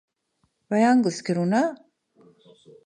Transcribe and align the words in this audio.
Vai 0.73 0.81
angliski 0.93 1.37
runā? 1.41 1.63